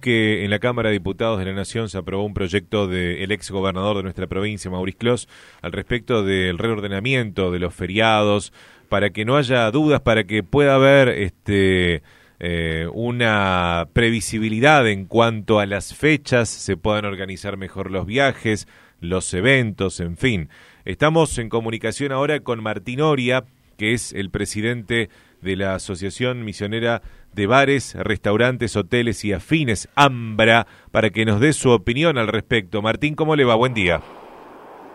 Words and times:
que 0.00 0.44
en 0.44 0.50
la 0.50 0.60
Cámara 0.60 0.90
de 0.90 0.92
Diputados 0.92 1.40
de 1.40 1.44
la 1.44 1.52
Nación 1.52 1.88
se 1.88 1.98
aprobó 1.98 2.22
un 2.24 2.32
proyecto 2.32 2.86
del 2.86 3.32
ex 3.32 3.50
gobernador 3.50 3.96
de 3.96 4.04
nuestra 4.04 4.28
provincia, 4.28 4.70
Mauricio 4.70 4.98
Clos, 4.98 5.28
al 5.60 5.72
respecto 5.72 6.22
del 6.22 6.56
reordenamiento 6.56 7.50
de 7.50 7.58
los 7.58 7.74
feriados, 7.74 8.52
para 8.88 9.10
que 9.10 9.24
no 9.24 9.36
haya 9.36 9.68
dudas, 9.72 10.00
para 10.00 10.22
que 10.22 10.44
pueda 10.44 10.76
haber 10.76 11.08
este, 11.08 12.04
eh, 12.38 12.86
una 12.92 13.88
previsibilidad 13.92 14.86
en 14.86 15.04
cuanto 15.04 15.58
a 15.58 15.66
las 15.66 15.92
fechas, 15.96 16.48
se 16.48 16.76
puedan 16.76 17.04
organizar 17.04 17.56
mejor 17.56 17.90
los 17.90 18.06
viajes, 18.06 18.68
los 19.00 19.34
eventos, 19.34 19.98
en 19.98 20.16
fin. 20.16 20.48
Estamos 20.84 21.36
en 21.38 21.48
comunicación 21.48 22.12
ahora 22.12 22.38
con 22.38 22.62
Martín 22.62 23.00
Oria, 23.00 23.46
que 23.76 23.94
es 23.94 24.12
el 24.12 24.30
presidente 24.30 25.10
de 25.40 25.56
la 25.56 25.74
Asociación 25.74 26.44
Misionera 26.44 27.02
de 27.32 27.46
Bares, 27.46 27.94
Restaurantes, 27.94 28.76
Hoteles 28.76 29.24
y 29.24 29.32
Afines, 29.32 29.88
AMBRA, 29.94 30.66
para 30.90 31.10
que 31.10 31.24
nos 31.24 31.40
dé 31.40 31.52
su 31.52 31.70
opinión 31.70 32.18
al 32.18 32.28
respecto. 32.28 32.82
Martín, 32.82 33.14
¿cómo 33.14 33.36
le 33.36 33.44
va? 33.44 33.54
Buen 33.54 33.74
día. 33.74 34.00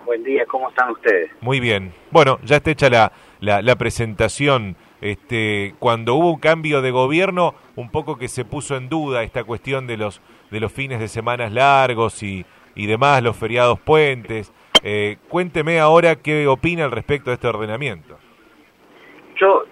Buen 0.05 0.23
día, 0.23 0.45
¿cómo 0.45 0.69
están 0.69 0.91
ustedes? 0.91 1.31
Muy 1.41 1.59
bien. 1.59 1.93
Bueno, 2.11 2.39
ya 2.43 2.57
está 2.57 2.71
hecha 2.71 2.89
la, 2.89 3.11
la, 3.39 3.75
presentación. 3.77 4.75
Este, 5.01 5.75
cuando 5.79 6.15
hubo 6.15 6.31
un 6.31 6.39
cambio 6.39 6.81
de 6.81 6.91
gobierno, 6.91 7.55
un 7.75 7.89
poco 7.89 8.17
que 8.17 8.27
se 8.27 8.45
puso 8.45 8.75
en 8.75 8.89
duda 8.89 9.23
esta 9.23 9.43
cuestión 9.43 9.87
de 9.87 9.97
los, 9.97 10.21
de 10.51 10.59
los 10.59 10.71
fines 10.71 10.99
de 10.99 11.07
semanas 11.07 11.51
largos 11.51 12.21
y, 12.23 12.45
y 12.75 12.85
demás, 12.87 13.23
los 13.23 13.37
feriados 13.37 13.79
puentes. 13.79 14.51
Eh, 14.83 15.17
cuénteme 15.29 15.79
ahora 15.79 16.17
qué 16.17 16.47
opina 16.47 16.83
al 16.83 16.91
respecto 16.91 17.29
de 17.29 17.35
este 17.35 17.47
ordenamiento 17.47 18.17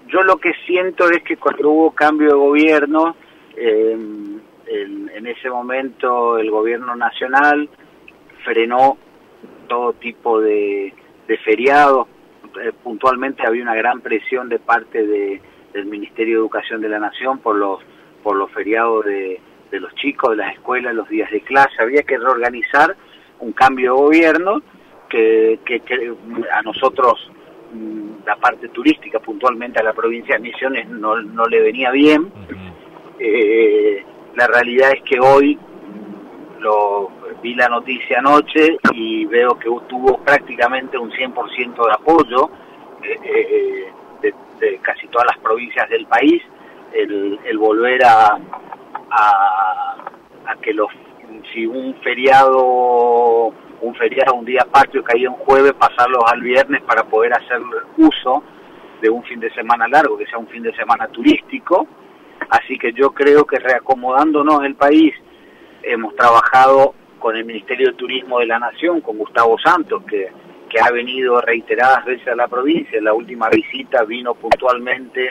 yo, 0.08 0.24
lo 0.24 0.38
que 0.38 0.54
siento 0.66 1.10
es 1.10 1.24
que 1.24 1.38
cuando 1.38 1.70
hubo 1.70 1.92
cambio 1.92 2.30
de 2.30 2.36
gobierno, 2.36 3.16
eh, 3.56 3.98
en, 4.68 5.28
ese 5.28 5.50
momento 5.50 6.38
el 6.38 6.50
gobierno 6.50 6.96
nacional 6.96 7.70
frenó 8.44 8.98
todo 9.68 9.94
tipo 9.94 10.42
de, 10.42 10.94
feriados. 11.46 12.08
Eh, 12.62 12.74
puntualmente 12.84 13.46
había 13.48 13.64
una 13.64 13.76
gran 13.76 14.02
presión 14.02 14.50
de 14.50 14.60
parte 14.60 15.06
de, 15.06 15.42
del 15.74 15.86
Ministerio 15.86 16.36
de 16.36 16.40
Educación 16.42 16.82
de 16.82 16.90
la 16.90 17.00
Nación 17.00 17.40
por 17.40 17.56
los, 17.56 17.80
por 18.24 18.36
los 18.36 18.52
feriados 18.52 19.06
de, 19.06 19.40
de 19.70 19.80
los 19.80 19.94
chicos, 19.96 20.32
de 20.32 20.38
las 20.38 20.54
escuelas, 20.54 20.94
los 20.94 21.08
días 21.08 21.32
de 21.32 21.42
clase. 21.42 21.76
Había 21.80 22.04
que 22.04 22.18
reorganizar 22.18 22.96
un 23.40 23.54
cambio 23.54 23.94
de 23.94 24.02
gobierno 24.02 24.62
que, 25.10 25.60
que 25.66 25.82
a 26.52 26.62
nosotros 26.62 27.32
Mm, 27.74 28.11
la 28.26 28.36
parte 28.36 28.70
turística 28.70 29.20
puntualmente 29.20 29.80
a 29.80 29.84
la 29.84 29.94
provincia 29.94 30.36
de 30.36 30.42
Misiones 30.42 30.88
no, 30.90 31.22
no 31.22 31.46
le 31.46 31.62
venía 31.62 31.92
bien. 31.92 32.32
Eh, 33.20 34.04
la 34.36 34.48
realidad 34.48 34.92
es 34.92 35.04
que 35.04 35.20
hoy 35.20 35.58
lo 36.60 37.12
vi 37.42 37.56
la 37.56 37.68
noticia 37.68 38.20
anoche 38.20 38.78
y 38.94 39.26
veo 39.26 39.58
que 39.58 39.70
tuvo 39.88 40.20
prácticamente 40.20 40.98
un 40.98 41.12
100% 41.12 41.86
de 41.86 41.94
apoyo 41.94 42.50
eh, 43.04 43.20
eh, 43.24 44.34
de, 44.60 44.78
casi 44.82 45.08
todas 45.08 45.28
las 45.28 45.38
provincias 45.40 45.90
del 45.90 46.06
país 46.06 46.42
el, 46.94 47.40
el 47.46 47.58
volver 47.58 48.06
a, 48.06 48.38
a, 49.10 49.96
a 50.46 50.56
que 50.62 50.74
los 50.74 50.90
si 51.54 51.66
un 51.66 51.96
feriado 52.04 53.54
un 53.82 53.96
feriado, 53.96 54.36
un 54.36 54.46
día 54.46 54.66
patrio 54.72 55.04
caía 55.04 55.30
un 55.30 55.38
jueves, 55.38 55.74
pasarlos 55.74 56.24
al 56.28 56.42
viernes 56.42 56.82
para 56.84 57.04
poder 57.04 57.34
hacer 57.34 57.60
uso 57.98 58.44
de 59.02 59.10
un 59.10 59.24
fin 59.24 59.40
de 59.40 59.52
semana 59.54 59.88
largo, 59.88 60.18
que 60.18 60.28
sea 60.28 60.38
un 60.38 60.48
fin 60.48 60.64
de 60.64 60.74
semana 60.76 61.08
turístico. 61.08 61.88
Así 62.50 62.78
que 62.78 62.94
yo 62.94 63.12
creo 63.12 63.46
que 63.46 63.58
reacomodándonos 63.60 64.64
el 64.64 64.76
país, 64.76 65.14
hemos 65.84 66.16
trabajado 66.16 66.94
con 67.20 67.36
el 67.36 67.46
Ministerio 67.46 67.88
de 67.88 67.94
Turismo 67.94 68.40
de 68.40 68.48
la 68.48 68.60
Nación, 68.60 69.02
con 69.02 69.18
Gustavo 69.18 69.58
Santos, 69.60 70.04
que, 70.08 70.32
que 70.70 70.80
ha 70.80 70.92
venido 70.92 71.42
reiteradas 71.42 72.06
veces 72.06 72.28
a 72.28 72.36
la 72.36 72.48
provincia. 72.48 72.98
En 72.98 73.06
la 73.06 73.14
última 73.14 73.50
visita 73.50 74.04
vino 74.04 74.36
puntualmente 74.36 75.30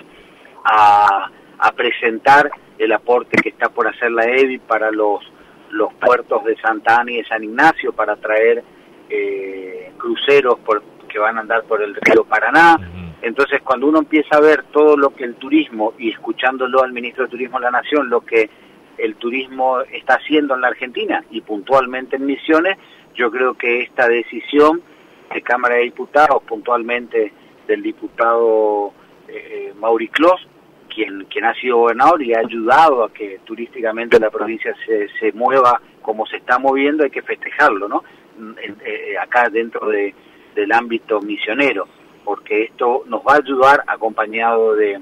a, 0.64 1.30
a 1.58 1.72
presentar 1.72 2.50
el 2.78 2.92
aporte 2.92 3.40
que 3.42 3.50
está 3.50 3.68
por 3.68 3.86
hacer 3.86 4.10
la 4.10 4.24
EBI 4.24 4.58
para 4.58 4.90
los 4.90 5.20
los 5.70 5.92
puertos 5.94 6.44
de 6.44 6.56
Santa 6.56 7.00
Ana 7.00 7.12
y 7.12 7.16
de 7.18 7.24
San 7.24 7.42
Ignacio 7.42 7.92
para 7.92 8.16
traer 8.16 8.62
eh, 9.08 9.92
cruceros 9.96 10.58
por, 10.60 10.82
que 11.08 11.18
van 11.18 11.36
a 11.38 11.40
andar 11.40 11.64
por 11.64 11.82
el 11.82 11.94
río 11.94 12.24
Paraná. 12.24 12.76
Entonces, 13.22 13.60
cuando 13.62 13.86
uno 13.86 13.98
empieza 13.98 14.36
a 14.36 14.40
ver 14.40 14.64
todo 14.72 14.96
lo 14.96 15.14
que 15.14 15.24
el 15.24 15.34
turismo, 15.34 15.94
y 15.98 16.10
escuchándolo 16.10 16.82
al 16.82 16.92
ministro 16.92 17.24
de 17.24 17.30
Turismo 17.30 17.58
de 17.58 17.64
la 17.64 17.70
Nación, 17.70 18.08
lo 18.08 18.22
que 18.22 18.48
el 18.96 19.16
turismo 19.16 19.80
está 19.82 20.14
haciendo 20.14 20.54
en 20.54 20.62
la 20.62 20.68
Argentina 20.68 21.24
y 21.30 21.40
puntualmente 21.42 22.16
en 22.16 22.26
Misiones, 22.26 22.78
yo 23.14 23.30
creo 23.30 23.54
que 23.54 23.82
esta 23.82 24.08
decisión 24.08 24.82
de 25.32 25.42
Cámara 25.42 25.76
de 25.76 25.82
Diputados, 25.82 26.42
puntualmente 26.44 27.32
del 27.66 27.82
diputado 27.82 28.92
eh, 29.28 29.68
eh 29.70 29.74
Mauri 29.78 30.08
Clos, 30.08 30.46
quien, 30.94 31.24
quien 31.24 31.44
ha 31.46 31.54
sido 31.54 31.78
gobernador 31.78 32.22
y 32.22 32.34
ha 32.34 32.40
ayudado 32.40 33.04
a 33.04 33.12
que 33.12 33.40
turísticamente 33.44 34.20
la 34.20 34.30
provincia 34.30 34.74
se, 34.84 35.08
se 35.18 35.32
mueva 35.32 35.80
como 36.02 36.26
se 36.26 36.38
está 36.38 36.58
moviendo, 36.58 37.04
hay 37.04 37.10
que 37.10 37.22
festejarlo, 37.22 37.88
¿no? 37.88 38.04
Eh, 38.84 39.16
acá 39.18 39.48
dentro 39.50 39.88
de, 39.88 40.14
del 40.54 40.72
ámbito 40.72 41.20
misionero, 41.20 41.86
porque 42.24 42.64
esto 42.64 43.04
nos 43.06 43.20
va 43.20 43.34
a 43.34 43.36
ayudar 43.36 43.84
acompañado 43.86 44.74
de, 44.74 45.00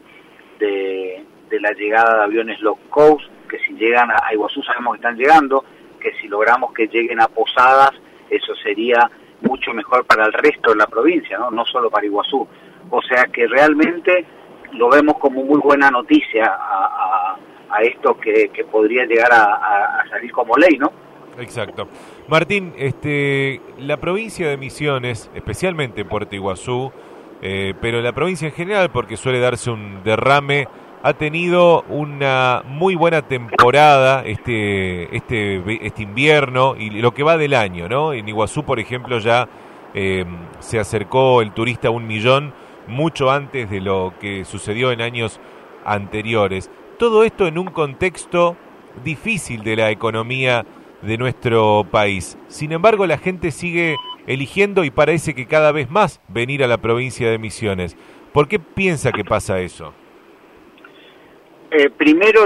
de, 0.58 1.24
la 1.60 1.72
llegada 1.72 2.18
de 2.18 2.24
aviones 2.24 2.60
low 2.60 2.78
cost, 2.90 3.24
que 3.48 3.58
si 3.60 3.74
llegan 3.74 4.10
a, 4.10 4.32
Iguazú 4.32 4.62
sabemos 4.62 4.94
que 4.94 4.98
están 4.98 5.16
llegando, 5.16 5.64
que 6.00 6.12
si 6.20 6.28
logramos 6.28 6.72
que 6.72 6.88
lleguen 6.88 7.20
a 7.20 7.28
Posadas, 7.28 7.92
eso 8.28 8.54
sería 8.56 9.10
mucho 9.40 9.72
mejor 9.72 10.04
para 10.04 10.26
el 10.26 10.32
resto 10.32 10.70
de 10.70 10.76
la 10.76 10.86
provincia, 10.86 11.38
¿no? 11.38 11.50
No 11.50 11.64
solo 11.64 11.90
para 11.90 12.06
Iguazú. 12.06 12.46
O 12.90 13.02
sea 13.02 13.24
que 13.24 13.46
realmente 13.46 14.26
lo 14.72 14.88
vemos 14.88 15.18
como 15.18 15.42
muy 15.42 15.60
buena 15.60 15.90
noticia 15.90 16.46
a, 16.46 17.36
a, 17.70 17.82
esto 17.82 18.16
que, 18.18 18.50
podría 18.70 19.04
llegar 19.04 19.32
a, 19.32 20.04
salir 20.10 20.32
como 20.32 20.56
ley, 20.56 20.78
¿no? 20.78 20.90
Exacto. 21.38 21.88
Martín, 22.26 22.72
este, 22.76 23.60
la 23.78 23.98
provincia 23.98 24.48
de 24.48 24.56
Misiones, 24.56 25.30
especialmente 25.34 26.04
Puerto 26.04 26.34
Iguazú, 26.34 26.92
eh, 27.40 27.74
pero 27.80 28.00
la 28.00 28.12
provincia 28.12 28.48
en 28.48 28.54
general, 28.54 28.90
porque 28.90 29.16
suele 29.16 29.38
darse 29.38 29.70
un 29.70 30.02
derrame, 30.02 30.66
ha 31.02 31.12
tenido 31.12 31.82
una 31.88 32.62
muy 32.66 32.96
buena 32.96 33.22
temporada 33.22 34.22
este, 34.24 35.14
este, 35.16 35.86
este 35.86 36.02
invierno 36.02 36.74
y 36.76 36.90
lo 36.90 37.14
que 37.14 37.22
va 37.22 37.36
del 37.36 37.54
año, 37.54 37.88
¿no? 37.88 38.12
En 38.12 38.28
Iguazú, 38.28 38.64
por 38.64 38.80
ejemplo, 38.80 39.20
ya 39.20 39.48
eh, 39.94 40.24
se 40.58 40.78
acercó 40.80 41.40
el 41.40 41.52
turista 41.52 41.88
a 41.88 41.90
un 41.92 42.06
millón 42.06 42.52
mucho 42.88 43.30
antes 43.30 43.70
de 43.70 43.80
lo 43.80 44.14
que 44.20 44.44
sucedió 44.44 44.90
en 44.92 45.00
años 45.00 45.40
anteriores. 45.84 46.70
Todo 46.98 47.22
esto 47.22 47.46
en 47.46 47.58
un 47.58 47.66
contexto 47.66 48.56
difícil 49.04 49.62
de 49.62 49.76
la 49.76 49.90
economía 49.90 50.66
de 51.02 51.16
nuestro 51.16 51.86
país. 51.90 52.38
Sin 52.48 52.72
embargo, 52.72 53.06
la 53.06 53.18
gente 53.18 53.50
sigue 53.50 53.96
eligiendo 54.26 54.84
y 54.84 54.90
parece 54.90 55.34
que 55.34 55.46
cada 55.46 55.72
vez 55.72 55.90
más 55.90 56.20
venir 56.28 56.64
a 56.64 56.68
la 56.68 56.78
provincia 56.78 57.30
de 57.30 57.38
Misiones. 57.38 57.96
¿Por 58.32 58.48
qué 58.48 58.58
piensa 58.58 59.12
que 59.12 59.24
pasa 59.24 59.60
eso? 59.60 59.94
Eh, 61.70 61.90
primero, 61.90 62.44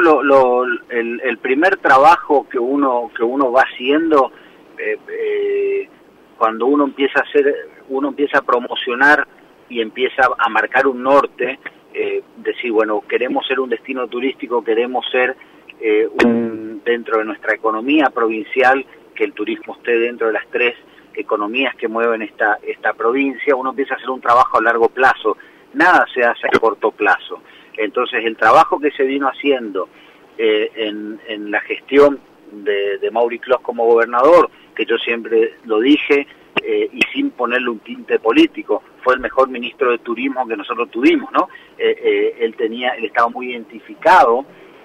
el, 0.91 1.39
primer 1.39 1.77
trabajo 1.77 2.47
que 2.49 2.59
uno 2.59 3.11
que 3.17 3.23
uno 3.23 3.53
va 3.53 3.63
haciendo 3.63 4.33
eh, 4.79 4.99
eh, 5.09 5.89
cuando 6.37 6.67
uno 6.67 6.85
empieza 6.85 7.21
a 7.21 7.23
hacer, 7.23 7.55
uno 7.89 8.09
empieza 8.09 8.39
a 8.39 8.43
promocionar 8.43 9.27
y 9.73 9.81
empieza 9.81 10.29
a 10.37 10.49
marcar 10.51 10.87
un 10.87 11.03
norte, 11.03 11.59
eh, 11.95 12.23
decir, 12.37 12.71
bueno, 12.71 13.03
queremos 13.09 13.47
ser 13.47 13.59
un 13.59 13.71
destino 13.71 14.07
turístico, 14.07 14.63
queremos 14.63 15.09
ser 15.11 15.35
eh, 15.81 16.07
un, 16.25 16.83
dentro 16.85 17.19
de 17.19 17.25
nuestra 17.25 17.55
economía 17.55 18.11
provincial, 18.11 18.85
que 19.15 19.25
el 19.25 19.33
turismo 19.33 19.77
esté 19.77 19.99
dentro 19.99 20.27
de 20.27 20.35
las 20.35 20.47
tres 20.51 20.75
economías 21.15 21.75
que 21.77 21.89
mueven 21.89 22.21
esta, 22.21 22.59
esta 22.63 22.93
provincia, 22.93 23.57
uno 23.57 23.71
empieza 23.71 23.95
a 23.95 23.97
hacer 23.97 24.11
un 24.11 24.21
trabajo 24.21 24.59
a 24.59 24.63
largo 24.63 24.91
plazo, 24.91 25.39
nada 25.73 26.05
se 26.13 26.23
hace 26.23 26.47
a 26.47 26.59
corto 26.59 26.91
plazo. 26.91 27.41
Entonces 27.77 28.25
el 28.27 28.37
trabajo 28.37 28.79
que 28.79 28.91
se 28.91 29.05
vino 29.05 29.27
haciendo 29.27 29.89
eh, 30.37 30.71
en, 30.75 31.51
la 31.51 31.61
gestión 31.61 32.21
de, 32.51 32.99
de 32.99 33.11
Mauri 33.11 33.41
como 33.63 33.87
gobernador, 33.87 34.51
que 34.75 34.85
yo 34.85 34.99
siempre 34.99 35.55
lo 35.65 35.81
dije, 35.81 36.27
eh, 36.65 36.89
y 36.93 37.01
sin 37.13 37.31
ponerle 37.33 37.71
un 37.71 37.81
tinte 37.81 38.19
político. 38.19 38.83
Fue 39.03 39.15
el 39.15 39.21
mejor 39.21 39.49
ministro 39.49 39.91
de 39.91 39.99
turismo 39.99 40.47
que 40.47 40.57
nosotros 40.57 40.91
tuvimos, 40.91 41.33
¿no? 41.33 41.49
Eh, 41.77 41.97
eh, 42.01 42.37
él 42.41 42.55
tenía, 42.57 42.91
él 42.91 43.07
estaba 43.07 43.29
muy 43.29 43.51
identificado, 43.51 44.45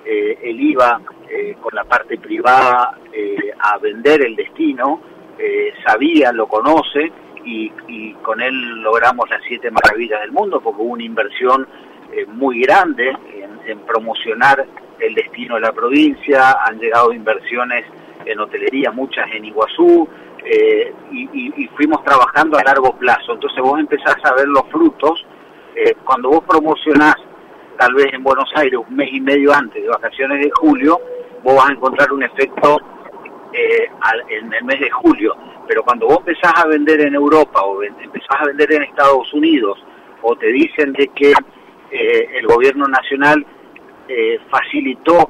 él 0.09 0.61
iba 0.61 1.01
con 1.59 1.75
la 1.75 1.83
parte 1.83 2.17
privada 2.17 2.97
a 3.59 3.77
vender 3.77 4.21
el 4.21 4.37
destino, 4.37 5.01
sabía, 5.85 6.31
lo 6.31 6.47
conoce 6.47 7.11
y, 7.43 7.69
y, 7.89 8.13
con 8.21 8.39
él 8.39 8.81
logramos 8.81 9.29
las 9.29 9.41
siete 9.45 9.69
maravillas 9.69 10.21
del 10.21 10.31
mundo 10.31 10.61
porque 10.61 10.81
hubo 10.81 10.93
una 10.93 11.03
inversión 11.03 11.67
muy 12.29 12.61
grande 12.61 13.09
en, 13.09 13.69
en 13.69 13.79
promocionar 13.79 14.65
el 15.01 15.13
destino 15.13 15.55
de 15.55 15.61
la 15.61 15.73
provincia, 15.73 16.55
han 16.65 16.79
llegado 16.79 17.11
inversiones 17.11 17.83
en 18.25 18.39
hotelería, 18.39 18.91
muchas 18.91 19.29
en 19.33 19.43
Iguazú, 19.43 20.07
eh, 20.49 20.93
y, 21.11 21.67
fuimos 21.75 22.03
trabajando 22.03 22.57
a 22.57 22.63
largo 22.63 22.97
plazo. 22.97 23.33
Entonces 23.33 23.61
vos 23.61 23.79
empezás 23.79 24.15
a 24.23 24.33
ver 24.33 24.47
los 24.47 24.63
frutos. 24.71 25.25
Eh, 25.75 25.93
cuando 26.05 26.29
vos 26.29 26.43
promocionás, 26.47 27.15
tal 27.77 27.93
vez 27.93 28.13
en 28.13 28.23
Buenos 28.23 28.49
Aires, 28.55 28.79
un 28.87 28.95
mes 28.95 29.09
y 29.11 29.19
medio 29.19 29.53
antes 29.53 29.81
de 29.81 29.89
vacaciones 29.89 30.39
de 30.39 30.49
julio, 30.51 30.99
vos 31.43 31.55
vas 31.55 31.69
a 31.69 31.73
encontrar 31.73 32.11
un 32.11 32.23
efecto 32.23 32.79
eh, 33.53 33.89
en 34.29 34.53
el 34.53 34.63
mes 34.63 34.79
de 34.79 34.89
julio. 34.89 35.35
Pero 35.67 35.83
cuando 35.83 36.07
vos 36.07 36.19
empezás 36.19 36.53
a 36.55 36.67
vender 36.67 37.01
en 37.01 37.13
Europa 37.13 37.61
o 37.63 37.83
empezás 37.83 38.41
a 38.41 38.45
vender 38.45 38.71
en 38.71 38.83
Estados 38.83 39.31
Unidos, 39.33 39.77
o 40.21 40.35
te 40.35 40.47
dicen 40.47 40.93
de 40.93 41.07
que 41.09 41.33
el 41.91 42.47
gobierno 42.47 42.85
nacional 42.87 43.45
facilitó 44.49 45.29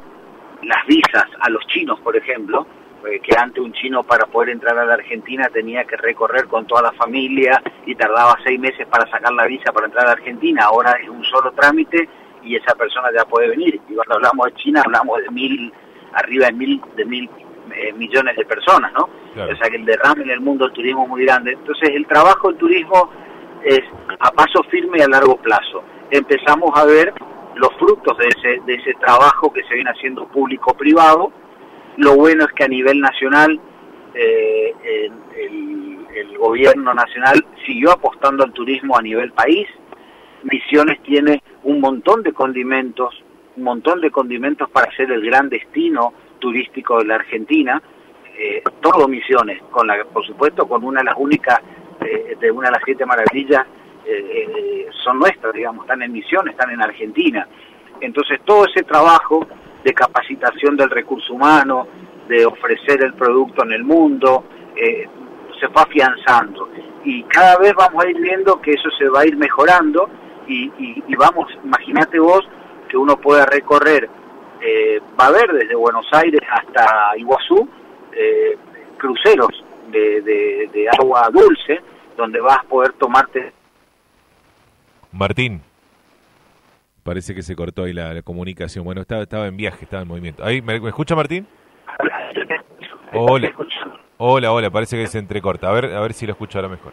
las 0.64 0.86
visas 0.88 1.26
a 1.40 1.50
los 1.50 1.66
chinos, 1.68 2.00
por 2.00 2.16
ejemplo, 2.16 2.66
eh, 2.66 2.77
que 3.22 3.36
antes 3.38 3.64
un 3.64 3.74
chino 3.74 4.04
para 4.04 4.26
poder 4.26 4.50
entrar 4.50 4.78
a 4.78 4.86
la 4.86 4.96
Argentina 4.96 5.50
tenía 5.50 5.86
que 5.86 5.98
recorrer 5.98 6.48
con 6.48 6.66
toda 6.66 6.82
la 6.82 6.92
familia 6.94 7.62
y 7.86 7.96
tardaba 7.96 8.38
seis 8.44 8.60
meses 8.60 8.86
para 8.88 9.10
sacar 9.10 9.34
la 9.34 9.46
visa 9.46 9.72
para 9.72 9.88
entrar 9.88 10.06
a 10.06 10.08
la 10.08 10.14
Argentina. 10.14 10.66
Ahora 10.66 10.98
es 11.02 11.10
un 11.10 11.24
solo 11.26 11.52
trámite 11.52 12.08
y 12.44 12.56
esa 12.56 12.76
persona 12.76 13.10
ya 13.16 13.26
puede 13.26 13.50
venir. 13.50 13.80
Y 13.90 13.96
cuando 13.96 14.16
hablamos 14.16 14.48
de 14.48 14.54
China 14.56 14.82
hablamos 14.86 15.22
de 15.22 15.30
mil, 15.32 15.74
arriba 16.14 16.48
de 16.48 16.54
mil, 16.54 16.82
de 16.96 17.06
mil 17.06 17.30
eh, 17.76 17.94
millones 17.94 18.36
de 18.36 18.46
personas, 18.46 18.92
¿no? 18.94 19.10
O 19.36 19.56
sea 19.56 19.70
que 19.70 19.76
el 19.76 19.86
derrame 19.86 20.24
en 20.24 20.32
el 20.32 20.40
mundo 20.40 20.66
del 20.66 20.74
turismo 20.74 21.04
es 21.04 21.10
muy 21.10 21.26
grande. 21.26 21.52
Entonces 21.52 21.90
el 21.94 22.08
trabajo 22.08 22.50
del 22.50 22.58
turismo 22.58 23.12
es 23.64 23.82
a 24.20 24.32
paso 24.32 24.64
firme 24.64 25.00
y 25.00 25.02
a 25.02 25.08
largo 25.08 25.38
plazo. 25.38 25.84
Empezamos 26.10 26.72
a 26.76 26.86
ver 26.86 27.14
los 27.56 27.74
frutos 27.78 28.18
de 28.18 28.28
ese, 28.28 28.62
de 28.66 28.76
ese 28.76 28.94
trabajo 28.96 29.52
que 29.52 29.64
se 29.64 29.76
viene 29.76 29.92
haciendo 29.92 30.28
público-privado, 30.28 31.32
lo 31.98 32.16
bueno 32.16 32.46
es 32.46 32.52
que 32.54 32.64
a 32.64 32.68
nivel 32.68 33.00
nacional 33.00 33.60
eh, 34.14 34.74
el, 35.36 36.38
gobierno 36.38 36.94
nacional 36.94 37.46
siguió 37.66 37.92
apostando 37.92 38.44
al 38.44 38.54
turismo 38.54 38.96
a 38.96 39.02
nivel 39.02 39.32
país. 39.32 39.68
Misiones 40.44 41.02
tiene 41.02 41.42
un 41.64 41.82
montón 41.82 42.22
de 42.22 42.32
condimentos, 42.32 43.24
un 43.56 43.64
montón 43.64 44.02
de 44.02 44.12
condimentos 44.12 44.70
para 44.70 44.96
ser 44.96 45.12
el 45.12 45.26
gran 45.26 45.50
destino 45.50 46.14
turístico 46.40 47.00
de 47.00 47.06
la 47.06 47.16
Argentina. 47.16 47.82
Eh, 48.38 48.62
todo 48.82 49.08
Misiones, 49.08 49.62
con 49.72 49.88
la, 49.88 50.06
por 50.06 50.26
supuesto, 50.26 50.68
con 50.68 50.84
una 50.84 51.00
de 51.00 51.06
las 51.06 51.16
únicas, 51.18 51.60
eh, 52.02 52.38
de 52.40 52.52
una 52.52 52.68
de 52.68 52.74
las 52.74 52.84
siete 52.86 53.06
maravillas, 53.06 53.66
eh, 54.06 54.88
son 55.04 55.20
nuestras, 55.20 55.54
digamos, 55.54 55.86
están 55.86 56.04
en 56.04 56.12
Misiones, 56.14 56.54
están 56.54 56.70
en 56.72 56.82
Argentina. 56.82 57.48
Entonces 58.00 58.40
todo 58.46 58.66
ese 58.66 58.84
trabajo 58.84 59.46
de 59.88 59.94
capacitación 59.94 60.76
del 60.76 60.90
recurso 60.90 61.34
humano, 61.34 61.88
de 62.28 62.46
ofrecer 62.46 63.02
el 63.06 63.14
producto 63.14 63.64
en 63.64 63.72
el 63.72 63.86
mundo, 63.86 64.44
eh, 64.76 65.08
se 65.58 65.70
fue 65.70 65.82
afianzando. 65.82 66.68
Y 67.06 67.24
cada 67.24 67.58
vez 67.58 67.72
vamos 67.74 68.04
a 68.04 68.10
ir 68.10 68.20
viendo 68.20 68.60
que 68.60 68.72
eso 68.72 68.90
se 69.00 69.08
va 69.08 69.22
a 69.22 69.26
ir 69.26 69.38
mejorando 69.38 70.10
y, 70.46 71.16
vamos, 71.16 71.50
imagínate 71.64 72.20
vos 72.20 72.42
que 72.90 72.98
uno 72.98 73.16
pueda 73.16 73.46
recorrer, 73.46 74.10
eh, 74.62 75.00
va 75.18 75.26
a 75.26 75.28
haber 75.28 75.54
desde 75.54 75.76
Buenos 75.76 76.06
Aires 76.12 76.42
hasta 76.52 77.18
Iguazú, 77.18 77.70
eh, 78.12 78.58
cruceros 78.98 79.64
de, 79.90 80.22
de 80.22 80.90
agua 81.00 81.30
dulce, 81.32 81.82
donde 82.18 82.42
vas 82.42 82.60
a 82.60 82.64
poder 82.64 82.92
tomarte. 82.94 83.54
Martín. 85.14 85.62
Parece 87.08 87.34
que 87.34 87.42
se 87.42 87.56
cortó 87.56 87.86
ahí 87.86 87.94
la, 87.94 88.22
comunicación. 88.22 88.84
Bueno, 88.84 89.00
estaba, 89.00 89.22
estaba 89.22 89.48
en 89.48 89.56
viaje, 89.56 89.86
estaba 89.86 90.02
en 90.02 90.10
movimiento. 90.10 90.44
¿Ahí, 90.44 90.62
¿Me, 90.62 90.76
escucha 90.76 91.16
Martín? 91.16 91.48
Hola. 93.14 93.50
Hola, 94.18 94.52
hola, 94.52 94.70
parece 94.70 94.98
que 94.98 95.08
se 95.08 95.18
entrecorta. 95.18 95.70
A 95.70 95.72
ver, 95.72 95.86
a 95.86 96.02
ver 96.02 96.12
si 96.12 96.26
lo 96.26 96.34
escucho 96.34 96.58
ahora 96.58 96.68
mejor. 96.68 96.92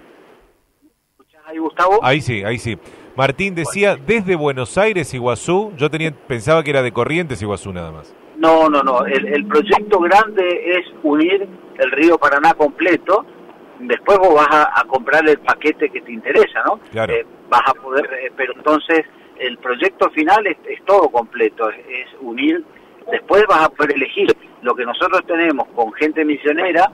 ¿Escuchas 1.11 1.43
ahí, 1.47 1.59
Gustavo? 1.59 1.99
Ahí 2.01 2.21
sí, 2.21 2.45
ahí 2.45 2.59
sí. 2.59 2.79
Martín 3.17 3.57
decía, 3.57 3.97
desde 3.97 4.37
Buenos 4.37 4.79
Aires, 4.79 5.13
Iguazú, 5.13 5.73
yo 5.77 5.91
tenía 5.91 6.13
pensaba 6.13 6.63
que 6.63 6.71
era 6.71 6.83
de 6.83 6.93
Corrientes, 6.93 7.43
Iguazú 7.43 7.73
nada 7.73 7.91
más. 7.91 8.15
No, 8.37 8.69
no, 8.71 8.85
no. 8.85 9.05
El, 9.07 9.45
proyecto 9.47 9.99
grande 9.99 10.79
es 10.79 10.87
unir 11.03 11.49
el 11.77 11.91
río 11.91 12.19
Paraná 12.19 12.55
completo. 12.55 13.27
Después 13.81 14.17
vos 14.19 14.37
vas 14.37 14.49
a, 14.49 14.85
comprar 14.87 15.29
el 15.29 15.41
paquete 15.41 15.91
que 15.91 16.03
te 16.03 16.13
interesa, 16.13 16.63
¿no? 16.65 16.79
Claro. 16.93 17.13
Eh, 17.13 17.27
vas 17.51 17.63
a 17.67 17.75
poder, 17.75 18.05
eh, 18.05 18.31
pero 18.37 18.53
entonces 18.55 19.05
el 19.39 19.59
proyecto 19.59 20.11
final 20.11 20.47
es, 20.47 20.57
todo 20.85 21.09
completo, 21.09 21.71
es, 21.71 22.09
unir, 22.21 22.65
después 23.11 23.45
vas 23.49 23.65
a 23.65 23.69
poder 23.69 23.97
elegir 23.97 24.29
lo 24.63 24.75
que 24.75 24.85
nosotros 24.85 25.23
tenemos 25.27 25.69
con 25.75 25.93
gente 25.93 26.25
misionera, 26.25 26.91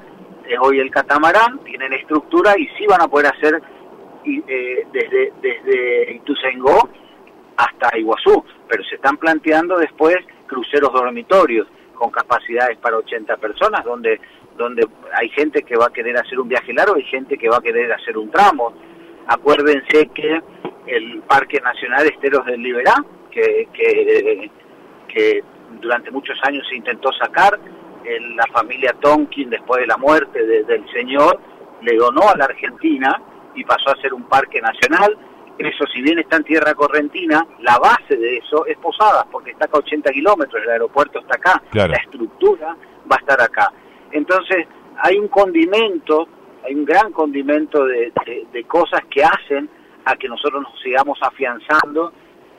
es 0.49 0.59
hoy 0.61 0.81
el 0.81 0.91
catamarán, 0.91 1.61
tienen 1.65 1.93
estructura 1.93 2.55
y 2.59 2.67
sí 2.79 2.87
van 2.89 3.03
a 3.03 3.09
poder 3.09 3.27
hacer 3.27 3.63
eh, 4.25 4.87
desde, 4.93 5.33
desde 5.41 6.15
Ituzaingó 6.15 6.89
hasta 7.57 7.97
Iguazú, 7.97 8.45
pero 8.69 8.83
se 8.85 8.97
están 8.97 9.17
planteando 9.17 9.79
después 9.79 10.17
cruceros 10.47 10.93
dormitorios 10.93 11.69
con 11.95 12.11
capacidades 12.11 12.79
para 12.79 12.97
80 12.97 13.37
personas, 13.37 13.85
donde 13.85 14.21
donde 14.61 14.87
hay 15.15 15.29
gente 15.31 15.63
que 15.63 15.77
va 15.77 15.87
a 15.87 15.93
querer 15.93 16.17
hacer 16.19 16.39
un 16.39 16.49
viaje 16.49 16.73
largo 16.73 16.97
y 16.99 17.03
gente 17.05 17.37
que 17.39 17.49
va 17.49 17.57
a 17.57 17.63
querer 17.63 17.91
hacer 17.93 18.17
un 18.17 18.31
tramo. 18.31 18.75
Acuérdense 19.27 20.09
que 20.15 20.43
el 20.91 21.23
Parque 21.23 21.61
Nacional 21.61 22.07
Esteros 22.07 22.45
del 22.47 22.63
Liberá, 22.63 22.95
que, 23.31 23.69
que, 23.73 25.45
durante 25.81 26.11
muchos 26.11 26.37
años 26.43 26.67
se 26.69 26.77
intentó 26.77 27.13
sacar, 27.13 27.59
la 28.35 28.47
familia 28.53 28.93
Tonkin, 29.01 29.51
después 29.51 29.81
de 29.81 29.87
la 29.87 29.97
muerte 29.97 30.45
del 30.45 30.85
señor, 30.93 31.39
le 31.83 31.97
donó 31.97 32.29
a 32.29 32.37
la 32.37 32.47
Argentina 32.47 33.23
y 33.55 33.65
pasó 33.65 33.91
a 33.91 34.01
ser 34.01 34.13
un 34.13 34.25
parque 34.25 34.61
nacional. 34.61 35.17
Eso, 35.59 35.85
si 35.95 36.03
bien 36.03 36.19
está 36.19 36.39
en 36.39 36.45
tierra 36.45 36.75
correntina, 36.75 37.47
la 37.61 37.79
base 37.79 38.17
de 38.17 38.39
eso 38.39 38.67
es 38.67 38.77
Posadas, 38.79 39.27
porque 39.31 39.53
está 39.53 39.67
acá 39.67 39.77
a 39.77 39.81
80 39.81 40.11
kilómetros, 40.11 40.63
el 40.63 40.71
aeropuerto 40.71 41.21
está 41.21 41.37
acá, 41.37 41.63
la 41.73 41.97
estructura 41.97 42.75
va 43.11 43.17
a 43.17 43.21
estar 43.21 43.41
acá. 43.41 43.71
Entonces, 44.11 44.67
hay 44.97 45.19
un 45.19 45.29
condimento, 45.29 46.27
hay 46.65 46.75
un 46.75 46.85
gran 46.85 47.13
condimento 47.13 47.85
de 47.85 48.65
cosas 48.67 49.03
que 49.09 49.23
hacen 49.23 49.69
a 50.05 50.17
que 50.17 50.29
nosotros 50.29 50.63
nos 50.63 50.81
sigamos 50.81 51.19
afianzando 51.23 52.13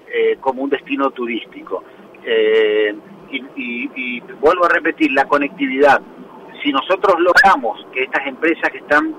eh, 0.07 0.37
como 0.39 0.63
un 0.63 0.69
destino 0.69 1.09
turístico. 1.11 1.83
Eh, 2.23 2.95
y, 3.31 4.19
vuelvo 4.41 4.65
a 4.65 4.69
repetir, 4.69 5.11
la 5.13 5.25
conectividad. 5.25 6.01
Si 6.61 6.71
nosotros 6.71 7.15
logramos 7.19 7.85
que 7.93 8.03
estas 8.03 8.27
empresas 8.27 8.69
que 8.71 8.79
están 8.79 9.15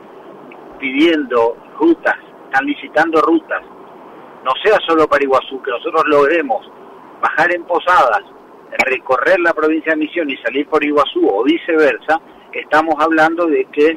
pidiendo 0.78 1.56
rutas, 1.78 2.16
están 2.44 2.66
licitando 2.66 3.20
rutas, 3.22 3.62
no 4.44 4.52
sea 4.62 4.78
solo 4.86 5.08
para 5.08 5.24
Iguazú, 5.24 5.62
que 5.62 5.70
nosotros 5.70 6.04
logremos 6.06 6.70
bajar 7.22 7.54
en 7.54 7.64
Posadas, 7.64 8.22
recorrer 8.84 9.40
la 9.40 9.54
provincia 9.54 9.92
de 9.92 9.98
Misión 9.98 10.28
y 10.28 10.36
salir 10.38 10.66
por 10.66 10.84
Iguazú 10.84 11.26
o 11.26 11.42
viceversa, 11.44 12.20
estamos 12.52 12.94
hablando 12.98 13.46
de 13.46 13.64
que 13.66 13.96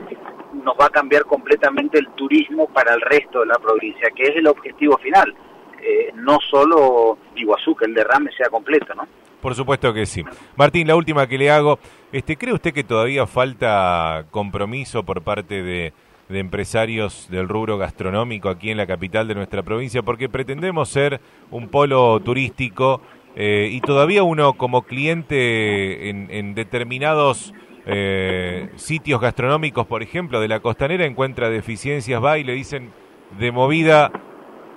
nos 0.63 0.75
va 0.79 0.85
a 0.85 0.89
cambiar 0.89 1.25
completamente 1.25 1.99
el 1.99 2.07
turismo 2.15 2.67
para 2.67 2.93
el 2.93 3.01
resto 3.01 3.41
de 3.41 3.47
la 3.47 3.59
provincia, 3.59 4.09
que 4.15 4.23
es 4.23 4.35
el 4.35 4.47
objetivo 4.47 4.97
final, 4.97 5.33
eh, 5.81 6.11
no 6.15 6.39
solo 6.49 7.17
Iguazú, 7.35 7.75
que 7.75 7.85
el 7.85 7.93
derrame 7.93 8.31
sea 8.35 8.49
completo, 8.49 8.93
¿no? 8.95 9.07
Por 9.41 9.53
supuesto 9.53 9.93
que 9.93 10.07
sí. 10.07 10.23
Martín, 10.55 10.87
la 10.87 10.95
última 10.95 11.27
que 11.27 11.37
le 11.37 11.51
hago, 11.51 11.77
este, 12.11 12.35
¿cree 12.35 12.53
usted 12.53 12.73
que 12.73 12.83
todavía 12.83 13.27
falta 13.27 14.25
compromiso 14.31 15.03
por 15.03 15.21
parte 15.21 15.61
de, 15.61 15.93
empresarios 16.29 17.27
del 17.29 17.47
rubro 17.47 17.77
gastronómico 17.77 18.49
aquí 18.49 18.71
en 18.71 18.77
la 18.77 18.87
capital 18.87 19.27
de 19.27 19.35
nuestra 19.35 19.61
provincia? 19.61 20.01
Porque 20.01 20.29
pretendemos 20.29 20.89
ser 20.89 21.21
un 21.51 21.67
polo 21.67 22.19
turístico 22.21 23.01
eh, 23.35 23.69
y 23.71 23.81
todavía 23.81 24.23
uno 24.23 24.53
como 24.53 24.81
cliente 24.81 26.09
en, 26.09 26.27
en 26.31 26.55
determinados 26.55 27.53
eh, 27.85 28.69
sitios 28.75 29.21
gastronómicos, 29.21 29.85
por 29.85 30.01
ejemplo, 30.01 30.39
de 30.39 30.47
la 30.47 30.59
costanera 30.59 31.05
encuentra 31.05 31.49
deficiencias, 31.49 32.23
va 32.23 32.37
y 32.37 32.43
le 32.43 32.53
dicen 32.53 32.91
de 33.37 33.51
movida, 33.51 34.11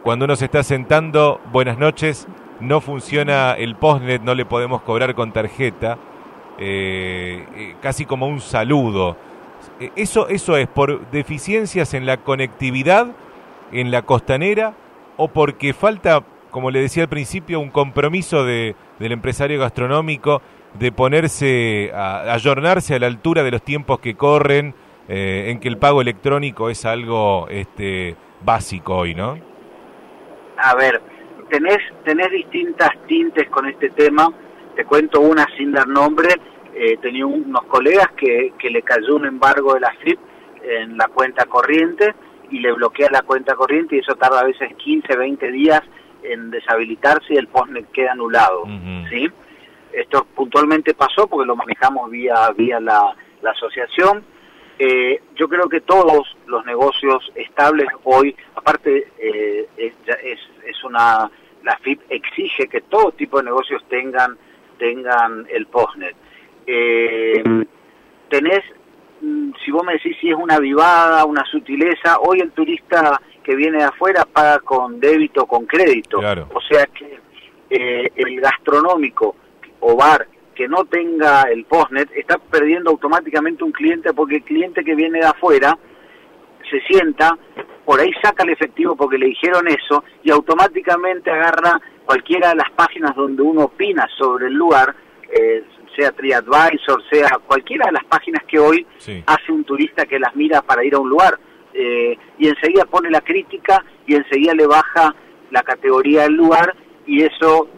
cuando 0.02 0.24
uno 0.24 0.36
se 0.36 0.46
está 0.46 0.62
sentando, 0.62 1.40
buenas 1.52 1.78
noches, 1.78 2.26
no 2.60 2.80
funciona 2.80 3.52
el 3.52 3.76
postnet, 3.76 4.22
no 4.22 4.34
le 4.34 4.44
podemos 4.44 4.82
cobrar 4.82 5.14
con 5.14 5.32
tarjeta, 5.32 5.98
eh, 6.58 7.46
eh, 7.54 7.76
casi 7.80 8.04
como 8.04 8.26
un 8.26 8.40
saludo. 8.40 9.16
Eso, 9.96 10.28
eso 10.28 10.56
es 10.56 10.68
por 10.68 11.10
deficiencias 11.10 11.94
en 11.94 12.06
la 12.06 12.18
conectividad 12.18 13.08
en 13.72 13.90
la 13.90 14.02
costanera 14.02 14.74
o 15.16 15.28
porque 15.28 15.72
falta, 15.72 16.22
como 16.50 16.70
le 16.70 16.80
decía 16.80 17.04
al 17.04 17.08
principio, 17.08 17.60
un 17.60 17.70
compromiso 17.70 18.44
de, 18.44 18.76
del 18.98 19.12
empresario 19.12 19.60
gastronómico 19.60 20.42
de 20.78 20.92
ponerse, 20.92 21.90
a, 21.94 22.32
ayornarse 22.32 22.94
a 22.94 22.98
la 22.98 23.06
altura 23.06 23.42
de 23.42 23.50
los 23.50 23.62
tiempos 23.62 24.00
que 24.00 24.14
corren, 24.14 24.74
eh, 25.08 25.46
en 25.50 25.60
que 25.60 25.68
el 25.68 25.78
pago 25.78 26.00
electrónico 26.00 26.70
es 26.70 26.84
algo 26.84 27.48
este, 27.48 28.16
básico 28.42 28.96
hoy, 28.96 29.14
¿no? 29.14 29.38
A 30.58 30.74
ver, 30.74 31.00
tenés, 31.48 31.78
tenés 32.04 32.30
distintas 32.30 32.90
tintes 33.06 33.48
con 33.48 33.66
este 33.66 33.90
tema. 33.90 34.30
te 34.76 34.84
cuento 34.84 35.20
una 35.20 35.46
sin 35.56 35.72
dar 35.72 35.88
nombre, 35.88 36.28
eh, 36.74 36.96
tenía 37.02 37.26
unos 37.26 37.64
colegas 37.64 38.08
que, 38.16 38.52
que 38.58 38.70
le 38.70 38.82
cayó 38.82 39.16
un 39.16 39.26
embargo 39.26 39.74
de 39.74 39.80
la 39.80 39.90
FIP 40.02 40.18
en 40.62 40.96
la 40.96 41.08
cuenta 41.08 41.46
corriente 41.46 42.14
y 42.50 42.60
le 42.60 42.72
bloquea 42.72 43.08
la 43.10 43.22
cuenta 43.22 43.54
corriente 43.54 43.96
y 43.96 43.98
eso 44.00 44.14
tarda 44.14 44.40
a 44.40 44.44
veces 44.44 44.74
15, 44.76 45.16
20 45.16 45.50
días 45.50 45.82
en 46.22 46.50
deshabilitarse 46.50 47.34
y 47.34 47.36
el 47.36 47.48
postnet 47.48 47.90
queda 47.92 48.12
anulado, 48.12 48.64
¿sí? 49.10 49.28
Esto 49.92 50.26
puntualmente 50.34 50.94
pasó 50.94 51.26
porque 51.26 51.46
lo 51.46 51.56
manejamos 51.56 52.10
vía, 52.10 52.50
vía 52.56 52.80
la, 52.80 53.14
la 53.42 53.50
asociación. 53.50 54.24
Eh, 54.78 55.20
yo 55.34 55.48
creo 55.48 55.68
que 55.68 55.80
todos 55.80 56.36
los 56.46 56.64
negocios 56.64 57.32
estables 57.34 57.88
hoy, 58.04 58.34
aparte 58.54 59.08
eh, 59.18 59.68
es, 59.76 59.92
es, 60.22 60.38
es, 60.64 60.84
una, 60.84 61.28
la 61.64 61.76
FIP 61.78 62.00
exige 62.08 62.68
que 62.68 62.82
todo 62.82 63.10
tipo 63.12 63.38
de 63.38 63.44
negocios 63.44 63.82
tengan, 63.88 64.38
tengan 64.78 65.46
el 65.50 65.66
postnet. 65.66 66.14
Eh, 66.66 67.42
tenés, 68.28 68.62
mm, 69.20 69.50
si 69.64 69.70
vos 69.72 69.84
me 69.84 69.94
decís 69.94 70.16
si 70.20 70.30
es 70.30 70.36
una 70.36 70.60
vivada, 70.60 71.24
una 71.24 71.44
sutileza, 71.46 72.20
hoy 72.20 72.40
el 72.40 72.52
turista 72.52 73.20
que 73.42 73.56
viene 73.56 73.78
de 73.78 73.84
afuera 73.84 74.26
paga 74.30 74.60
con 74.60 75.00
débito, 75.00 75.46
con 75.46 75.66
crédito. 75.66 76.18
O 76.18 76.60
sea 76.60 76.86
que 76.86 77.18
eh, 77.70 78.12
el 78.14 78.40
gastronómico 78.40 79.34
o 79.80 79.96
bar 79.96 80.26
que 80.54 80.66
no 80.66 80.84
tenga 80.86 81.42
el 81.42 81.64
postnet 81.64 82.10
está 82.16 82.38
perdiendo 82.38 82.90
automáticamente 82.90 83.62
un 83.62 83.72
cliente 83.72 84.12
porque 84.12 84.36
el 84.36 84.42
cliente 84.42 84.82
que 84.84 84.94
viene 84.94 85.20
de 85.20 85.26
afuera 85.26 85.78
se 86.70 86.80
sienta, 86.82 87.38
por 87.84 88.00
ahí 88.00 88.10
saca 88.22 88.42
el 88.42 88.50
efectivo 88.50 88.96
porque 88.96 89.18
le 89.18 89.26
dijeron 89.26 89.66
eso 89.68 90.04
y 90.22 90.30
automáticamente 90.30 91.30
agarra 91.30 91.80
cualquiera 92.04 92.50
de 92.50 92.56
las 92.56 92.70
páginas 92.72 93.14
donde 93.14 93.42
uno 93.42 93.64
opina 93.64 94.06
sobre 94.16 94.48
el 94.48 94.54
lugar, 94.54 94.94
eh, 95.32 95.64
sea 95.96 96.12
TriAdvisor, 96.12 97.02
sea 97.10 97.38
cualquiera 97.46 97.86
de 97.86 97.92
las 97.92 98.04
páginas 98.04 98.42
que 98.44 98.58
hoy 98.58 98.86
hace 99.26 99.52
un 99.52 99.64
turista 99.64 100.06
que 100.06 100.18
las 100.18 100.34
mira 100.34 100.62
para 100.62 100.84
ir 100.84 100.94
a 100.94 100.98
un 100.98 101.08
lugar. 101.08 101.38
Eh, 101.74 102.16
y 102.38 102.48
enseguida 102.48 102.84
pone 102.86 103.10
la 103.10 103.20
crítica 103.20 103.84
y 104.06 104.14
enseguida 104.14 104.54
le 104.54 104.66
baja 104.66 105.14
la 105.50 105.62
categoría 105.62 106.22
del 106.22 106.34
lugar 106.34 106.74
y 107.06 107.22
eso, 107.22 107.68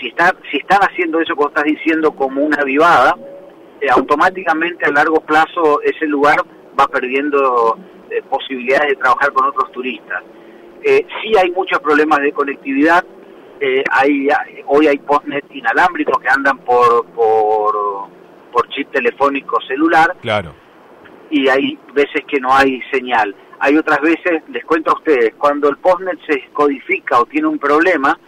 si, 0.00 0.08
está, 0.08 0.34
si 0.50 0.58
están 0.58 0.80
haciendo 0.80 1.20
eso 1.20 1.34
como 1.34 1.48
estás 1.48 1.64
diciendo 1.64 2.12
como 2.12 2.42
una 2.42 2.62
vivada, 2.64 3.16
eh, 3.80 3.86
automáticamente 3.90 4.84
a 4.86 4.90
largo 4.90 5.20
plazo 5.20 5.80
ese 5.82 6.06
lugar 6.06 6.38
va 6.78 6.86
perdiendo 6.88 7.76
eh, 8.10 8.22
posibilidades 8.28 8.90
de 8.90 8.96
trabajar 8.96 9.32
con 9.32 9.46
otros 9.46 9.70
turistas. 9.72 10.22
Eh, 10.82 11.06
sí 11.22 11.32
hay 11.36 11.50
muchos 11.50 11.78
problemas 11.80 12.20
de 12.20 12.32
conectividad, 12.32 13.04
hay, 13.90 14.28
hoy 14.66 14.86
hay 14.86 14.98
postnet 14.98 15.44
inalámbricos 15.52 16.16
que 16.22 16.28
andan 16.28 16.58
por, 16.58 17.04
por, 17.06 17.74
por 18.52 18.68
chip 18.68 18.88
telefónico 18.92 19.60
celular. 19.62 20.16
Claro 20.22 20.54
y 21.30 21.48
hay 21.48 21.78
veces 21.94 22.24
que 22.26 22.40
no 22.40 22.54
hay 22.54 22.80
señal. 22.90 23.34
Hay 23.60 23.76
otras 23.76 24.00
veces, 24.00 24.42
les 24.48 24.64
cuento 24.64 24.92
a 24.92 24.94
ustedes, 24.94 25.34
cuando 25.36 25.68
el 25.68 25.76
postnet 25.78 26.18
se 26.26 26.48
codifica 26.52 27.20
o 27.20 27.26
tiene 27.26 27.48
un 27.48 27.58
problema, 27.58 28.18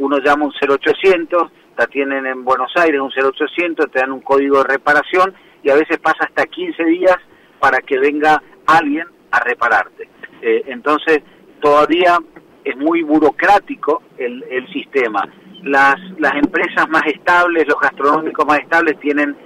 uno 0.00 0.18
llama 0.18 0.46
un 0.46 0.52
0800, 0.52 1.52
la 1.76 1.86
tienen 1.86 2.26
en 2.26 2.42
Buenos 2.42 2.72
Aires, 2.76 3.00
un 3.00 3.10
0800, 3.10 3.90
te 3.90 4.00
dan 4.00 4.12
un 4.12 4.20
código 4.20 4.58
de 4.58 4.64
reparación 4.64 5.34
y 5.62 5.70
a 5.70 5.74
veces 5.74 5.98
pasa 5.98 6.24
hasta 6.24 6.46
15 6.46 6.84
días 6.84 7.16
para 7.58 7.80
que 7.80 7.98
venga 7.98 8.42
alguien 8.66 9.06
a 9.30 9.40
repararte. 9.40 10.08
Eh, 10.40 10.64
entonces, 10.68 11.20
todavía 11.60 12.18
es 12.64 12.76
muy 12.78 13.02
burocrático 13.02 14.02
el, 14.16 14.42
el 14.50 14.66
sistema. 14.72 15.28
Las, 15.62 15.96
las 16.18 16.34
empresas 16.34 16.88
más 16.88 17.04
estables, 17.06 17.68
los 17.68 17.78
gastronómicos 17.78 18.46
más 18.46 18.60
estables 18.60 18.98
tienen 19.00 19.36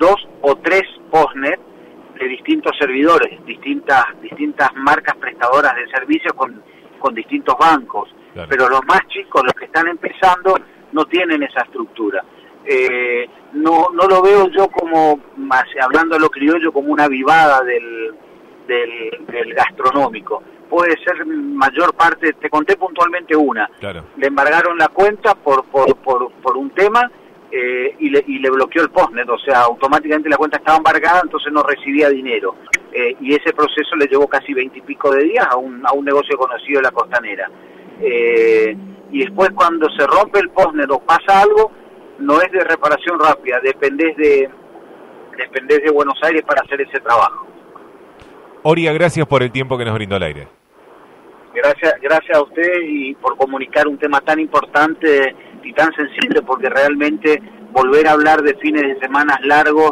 dos 0.00 0.16
o 0.40 0.56
tres 0.56 0.82
postnet 1.12 1.60
de 2.18 2.26
distintos 2.26 2.76
servidores, 2.76 3.44
distintas, 3.46 4.04
distintas 4.20 4.74
marcas 4.74 5.16
prestadoras 5.16 5.76
de 5.76 5.88
servicios 5.90 6.32
con, 6.34 6.60
con 7.02 7.14
distintos 7.14 7.56
bancos. 7.58 8.08
Pero 8.48 8.68
los 8.68 8.80
más 8.86 9.00
chicos, 9.08 9.42
los 9.44 9.52
que 9.52 9.66
están 9.66 9.88
empezando, 9.88 10.58
no 10.92 11.04
tienen 11.04 11.42
esa 11.42 11.62
estructura. 11.62 12.24
Eh, 12.64 13.28
no, 13.54 13.88
no 13.92 14.06
lo 14.06 14.22
veo 14.22 14.48
yo 14.48 14.68
como, 14.68 15.20
hablando 15.80 16.16
a 16.16 16.18
lo 16.18 16.30
criollo, 16.30 16.72
como 16.72 16.92
una 16.92 17.08
vivada 17.08 17.62
del, 17.62 18.14
del, 18.66 19.54
gastronómico. 19.54 20.42
Puede 20.70 20.96
ser 21.04 21.26
mayor 21.26 21.94
parte, 21.94 22.32
te 22.34 22.48
conté 22.48 22.76
puntualmente 22.76 23.36
una. 23.36 23.68
Le 24.16 24.26
embargaron 24.26 24.78
la 24.78 24.88
cuenta 24.88 25.34
por, 25.34 25.64
por, 25.64 25.94
por, 25.96 26.32
por 26.32 26.56
un 26.56 26.70
tema 26.70 27.10
eh, 27.50 27.96
y, 27.98 28.08
le, 28.08 28.24
y 28.26 28.38
le 28.38 28.48
bloqueó 28.48 28.82
el 28.82 28.90
postnet, 28.90 29.28
o 29.28 29.38
sea, 29.38 29.60
automáticamente 29.60 30.30
la 30.30 30.38
cuenta 30.38 30.56
estaba 30.56 30.78
embargada, 30.78 31.20
entonces 31.22 31.52
no 31.52 31.62
recibía 31.62 32.08
dinero. 32.08 32.54
Eh, 32.94 33.16
y 33.20 33.34
ese 33.34 33.52
proceso 33.54 33.96
le 33.96 34.06
llevó 34.06 34.28
casi 34.28 34.52
veintipico 34.52 35.10
de 35.12 35.24
días 35.24 35.46
a 35.50 35.56
un, 35.56 35.82
a 35.86 35.92
un 35.92 36.04
negocio 36.04 36.36
conocido 36.36 36.78
de 36.78 36.82
la 36.82 36.90
costanera. 36.90 37.50
Eh, 38.00 38.76
y 39.10 39.20
después 39.20 39.50
cuando 39.54 39.88
se 39.90 40.06
rompe 40.06 40.40
el 40.40 40.50
postnet 40.50 40.90
o 40.90 40.98
pasa 41.00 41.42
algo, 41.42 41.70
no 42.18 42.40
es 42.40 42.52
de 42.52 42.64
reparación 42.64 43.18
rápida, 43.18 43.60
dependés 43.62 44.16
de, 44.16 44.50
dependés 45.38 45.82
de 45.82 45.90
Buenos 45.90 46.18
Aires 46.22 46.42
para 46.42 46.62
hacer 46.62 46.80
ese 46.82 47.00
trabajo. 47.00 47.46
Oria, 48.62 48.92
gracias 48.92 49.26
por 49.26 49.42
el 49.42 49.50
tiempo 49.50 49.76
que 49.78 49.84
nos 49.84 49.94
brindó 49.94 50.16
al 50.16 50.22
aire. 50.22 50.48
Gracias, 51.54 51.94
gracias 52.00 52.38
a 52.38 52.42
usted 52.42 52.80
y 52.82 53.14
por 53.14 53.36
comunicar 53.36 53.86
un 53.88 53.98
tema 53.98 54.20
tan 54.20 54.38
importante 54.38 55.34
y 55.62 55.72
tan 55.74 55.92
sensible 55.94 56.42
porque 56.42 56.68
realmente 56.68 57.42
volver 57.72 58.06
a 58.06 58.12
hablar 58.12 58.42
de 58.42 58.54
fines 58.54 58.82
de 58.82 58.98
semanas 59.00 59.38
largos, 59.42 59.90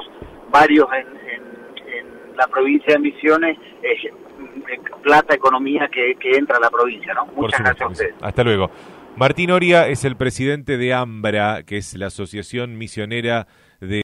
varios 0.50 0.86
en, 0.92 1.19
la 2.40 2.46
provincia 2.46 2.94
de 2.94 2.98
Misiones, 3.00 3.58
es 3.82 4.10
plata, 5.02 5.34
economía 5.34 5.88
que, 5.92 6.16
entra 6.22 6.56
a 6.56 6.60
la 6.60 6.70
provincia, 6.70 7.12
¿no? 7.12 7.26
Muchas 7.36 7.60
gracias 7.60 7.82
a 7.82 7.88
usted. 7.88 8.14
Hasta 8.22 8.42
luego. 8.42 8.70
Martín 9.16 9.50
Oria 9.50 9.88
es 9.88 10.04
el 10.06 10.16
presidente 10.16 10.78
de 10.78 10.94
AMBRA, 10.94 11.64
que 11.64 11.76
es 11.76 11.94
la 11.94 12.06
Asociación 12.06 12.78
Misionera 12.78 13.46